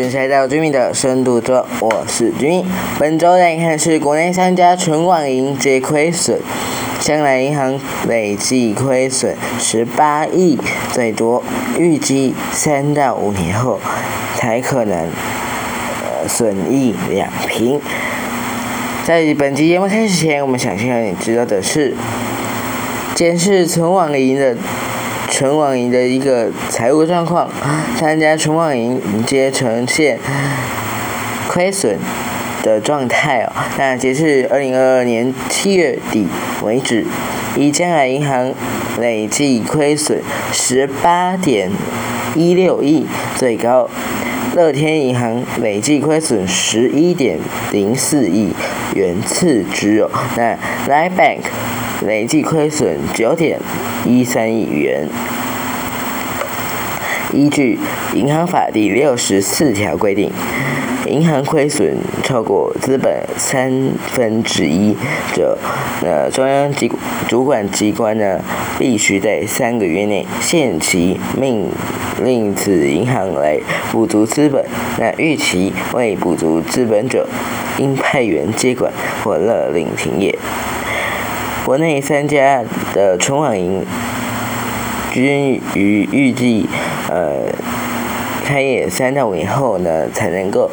[0.00, 2.64] 迎来到居民的深度桌，我是居民。
[2.98, 6.38] 本周来看是国内三家存网银皆亏损，
[7.00, 10.58] 香来银行累计亏损十八亿，
[10.92, 11.42] 最多
[11.78, 13.78] 预计三到五年后
[14.36, 17.80] 才可能呃损益两平。
[19.04, 21.94] 在本期节目开始前，我们想先让你知道的是，
[23.14, 24.56] 监视存网银的。
[25.30, 27.48] 纯网银的一个财务状况，
[27.96, 30.18] 三家纯网银皆呈现
[31.48, 31.96] 亏损
[32.62, 33.52] 的状态哦。
[33.78, 36.26] 那截至二零二二年七月底
[36.62, 37.06] 为止，
[37.56, 38.52] 以江南银行
[39.00, 40.20] 累计亏损
[40.52, 41.70] 十八点
[42.34, 43.88] 一六亿最高，
[44.54, 47.38] 乐天银行累计亏损十一点
[47.70, 48.52] 零四亿
[48.94, 50.10] 元次之哦。
[50.36, 51.40] 那 l i e Bank
[52.06, 53.58] 累计亏损九点
[54.06, 55.06] 一三亿元。
[57.32, 57.78] 依据
[58.16, 60.32] 《银行法》第六十四条规定，
[61.06, 63.70] 银行亏损超过资本三
[64.08, 64.96] 分之一
[65.34, 65.58] 者，
[66.02, 66.90] 呃，中央机
[67.28, 68.40] 主管机关呢，
[68.78, 71.68] 必须在三个月内限期命
[72.24, 73.60] 令此银行来
[73.92, 74.64] 补足资本。
[74.98, 77.28] 那逾期未补足资本者，
[77.78, 78.90] 应派员接管
[79.22, 80.36] 或勒令停业。
[81.70, 83.86] 国内三家的存网银
[85.12, 86.68] 均于预计。
[87.08, 87.44] 呃，
[88.44, 90.68] 开业三到五年后呢，才能够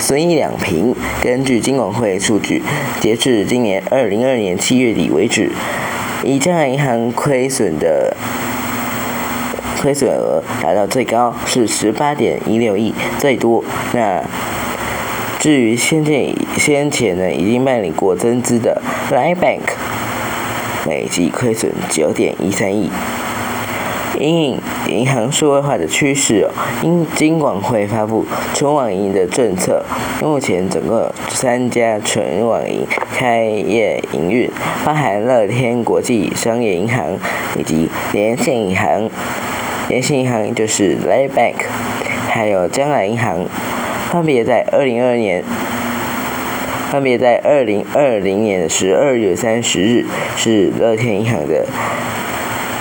[0.00, 0.92] 损益两平。
[1.22, 2.64] 根据金管会数据，
[2.98, 5.52] 截至今年二零二年七月底为止，
[6.24, 8.16] 以江南银行亏损的
[9.80, 13.62] 亏损额达到最高是十八点一六亿，最多。
[13.92, 14.20] 那
[15.38, 18.82] 至于先前先前呢，已经办理过增资的
[19.12, 19.60] Line Bank，
[20.86, 22.90] 累计亏损九点一三亿。
[24.18, 26.46] 因银行数位化的趋势，
[26.82, 29.82] 因金管会发布纯网银的政策，
[30.20, 34.50] 目前整个三家纯网银开业营运，
[34.84, 37.16] 包含乐天国际商业银行
[37.58, 39.08] 以及联信银行，
[39.88, 41.54] 联信银行就是 Lay Bank，
[42.28, 43.46] 还有江南银行，
[44.10, 45.42] 分别在二零二年，
[46.90, 50.04] 分别在二零二零年的十二月三十日
[50.36, 51.64] 是乐天银行的。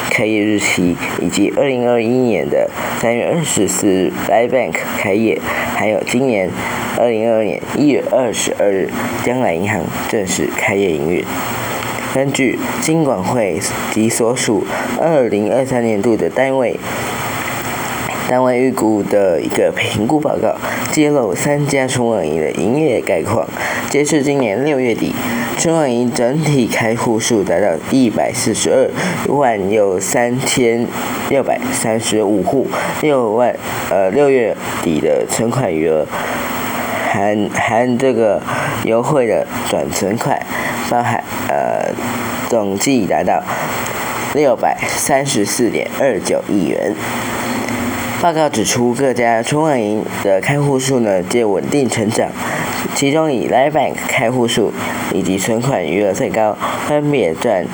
[0.09, 2.67] 开业日期以及二零二一年的
[2.99, 5.39] 三月二十四日 l i Bank 开业，
[5.75, 6.49] 还有今年
[6.97, 8.89] 二零二二年一月二十二日，
[9.23, 11.23] 将来银行正式开业营运。
[12.11, 13.59] 根据金管会
[13.91, 14.65] 及所属
[14.99, 16.75] 二零二三年度的单位。
[18.29, 20.56] 单位预估的一个评估报告
[20.91, 23.50] 揭露三家春网银的营业概况。
[23.90, 25.16] 截至今年六月底，
[25.57, 30.85] 春网银整体开户数达到一百四十二万，有三千
[31.31, 32.68] 六百三十五户。
[33.01, 33.56] 六万
[33.89, 36.06] 呃六月底的存款余额，
[37.12, 38.39] 含含这个
[38.84, 40.39] 优惠的转存款，
[40.88, 41.91] 包含呃
[42.47, 43.41] 总计达到
[44.35, 46.94] 六百三十四点二九亿元。
[48.22, 52.30] 报告指出，各家春网银的开户数呢皆稳定成长，
[52.94, 54.74] 其中以 Live Bank 开户数
[55.13, 57.66] 以及存款余额最高，分别占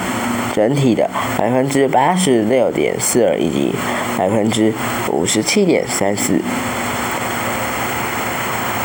[0.53, 3.73] 整体的百分之八十六点四二以及
[4.19, 4.71] 百分之
[5.11, 6.39] 五十七点三四。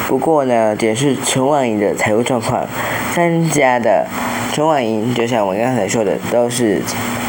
[0.08, 2.66] 不过呢，检视春网银的财务状况，
[3.14, 4.06] 三家的
[4.54, 6.80] 春网银就像我刚才说的，都是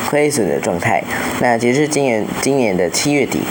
[0.09, 1.03] 亏损的状态。
[1.41, 3.41] 那截至今年今年的七月底。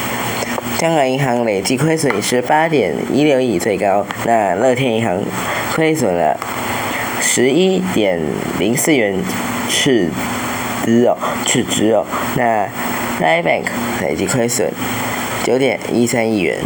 [0.80, 5.22] 香港银行累计亏损十八点一六亿最高，那乐天银行
[5.74, 6.34] 亏损了
[7.20, 8.18] 十一点
[8.58, 9.14] 零四元
[9.68, 10.08] 赤
[10.82, 12.66] 资哦，赤资哦，那
[13.20, 13.64] N I Bank
[14.00, 14.72] 累计亏损
[15.44, 16.56] 九点一三亿元。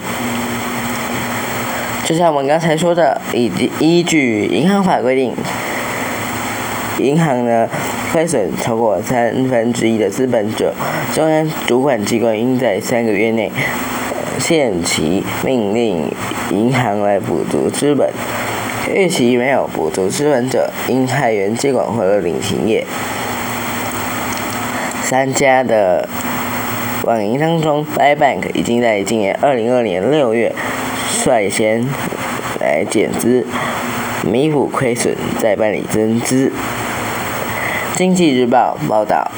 [2.05, 5.35] 就像我们刚才说的，以及依据银行法规定，
[7.01, 7.69] 银行呢
[8.13, 10.73] 亏损超过三分之一的资本者，
[11.13, 13.51] 中央主管机关应在三个月内。
[14.39, 16.11] 限期命令
[16.51, 18.11] 银行来补足资本，
[18.93, 22.85] 预期没有补足资本者，应派员接管或者领停业。
[25.03, 26.09] 三家的
[27.05, 30.53] 网银当中，Line Bank 已经在今年二零二年六月
[31.09, 31.87] 率先
[32.61, 33.47] 来减资，
[34.23, 36.53] 弥补亏损，再办理增资。
[37.95, 39.31] 经济日报报道。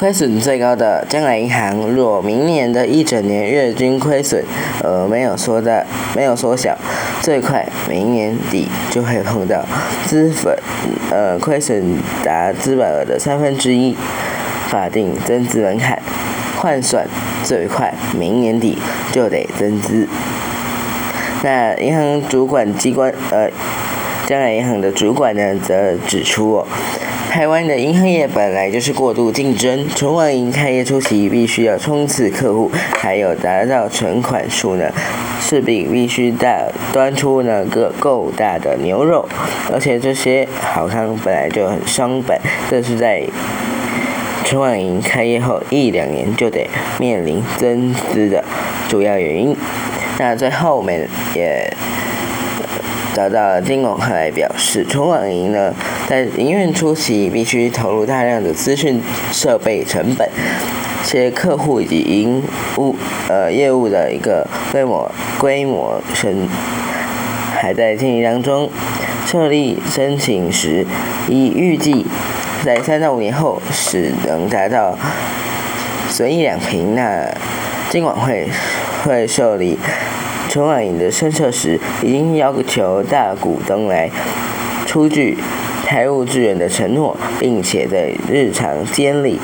[0.00, 4.42] 亏损最高的将来银行，若明年的一整年月均亏损
[4.82, 5.84] 呃没有缩大、
[6.16, 6.74] 没有缩小，
[7.20, 9.62] 最快明年底就会碰到
[10.06, 10.58] 资本
[11.10, 13.94] 呃亏损达资本额的三分之一
[14.68, 16.00] 法定增资门槛，
[16.56, 17.06] 换算
[17.44, 18.78] 最快明年底
[19.12, 20.08] 就得增资。
[21.42, 23.50] 那银行主管机关呃，
[24.26, 26.64] 将来银行的主管呢，则指出。
[27.30, 32.68] 台湾的银行业本来就是过度竞争，存网银开业初期必须要冲刺客户，
[32.98, 34.90] 还有达到存款数呢，
[35.40, 39.28] 势必必须大端出那个够大的牛肉，
[39.72, 42.36] 而且这些好商本来就很伤本，
[42.68, 43.22] 这是在
[44.44, 46.68] 存网银开业后一两年就得
[46.98, 48.44] 面临增资的
[48.88, 49.56] 主要原因。
[50.18, 51.72] 那最后我们也。
[53.12, 55.74] 找到金广快来表示，存网银呢，
[56.08, 59.02] 在营运初期必须投入大量的资讯
[59.32, 60.28] 设备成本，
[61.04, 62.42] 且客户以及营
[62.76, 62.94] 务
[63.28, 66.48] 呃业务的一个规模规模升
[67.52, 68.70] 还在建立当中。
[69.26, 70.84] 设立申请时，
[71.28, 72.04] 已预计
[72.64, 74.98] 在三到五年后是能达到
[76.08, 76.94] 损益两平。
[76.96, 77.28] 那
[77.90, 78.48] 金管会
[79.04, 79.78] 会受理。
[80.50, 84.10] 春晚影的申设时，已经要求大股东来
[84.84, 85.38] 出具
[85.84, 89.38] 财务支援的承诺，并且在日常监理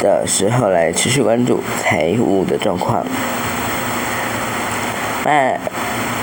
[0.00, 3.04] 的时候来持续关注财务的状况。
[5.26, 5.54] 那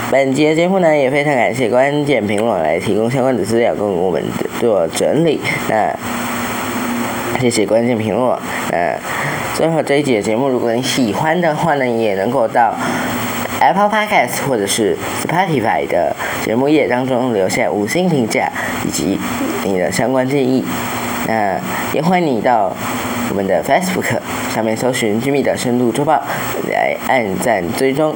[0.10, 4.24] 本节节目呢，也非常感谢关键评论来提供相关的资料供我们
[4.60, 5.40] 做整理。
[5.70, 5.96] 那
[7.40, 8.36] 谢谢关键评论。
[8.72, 8.96] 那
[9.54, 12.74] 最后这一节节目，如果你喜欢的话呢，也能够到。
[13.60, 18.52] Apple Podcast 或者是 Spotify 的节目页当中留下五星评价
[18.86, 19.20] 以及
[19.64, 20.64] 你的相关建议。
[21.28, 21.60] 那
[21.94, 22.72] 也欢迎你到
[23.30, 24.20] 我们的 Facebook
[24.54, 26.22] 上面搜寻 Jimmy 的深度周报
[26.70, 28.16] 来按赞追踪。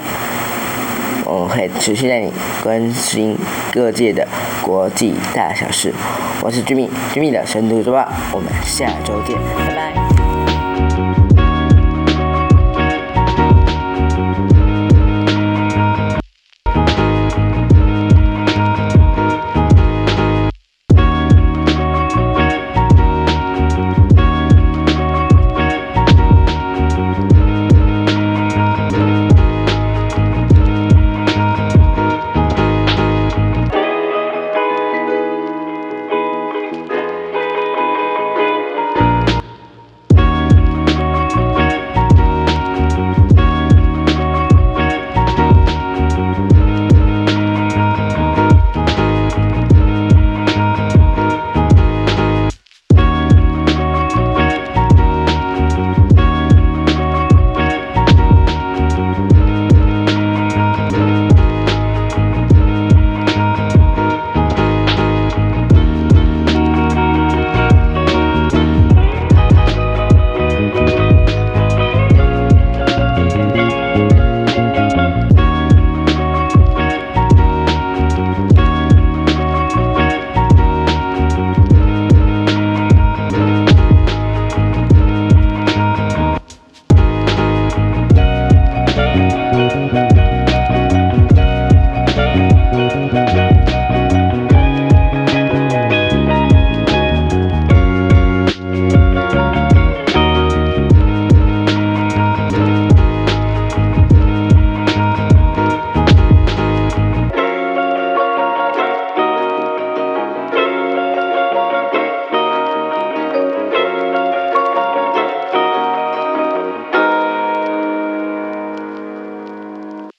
[1.26, 3.38] 我会持续带你关心
[3.72, 4.28] 各界的
[4.62, 5.94] 国际大小事。
[6.42, 10.01] 我是 Jimmy，Jimmy 的深度周报，我们下周见，拜拜。